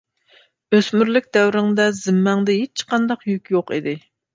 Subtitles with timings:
[0.77, 4.01] ئۆسمۈرلۈك دەۋرىڭدە زىممەڭدە ھېچقانداق يۈك يوق ئىدى.